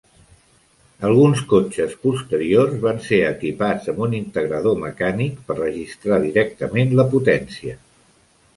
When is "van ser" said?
2.87-3.19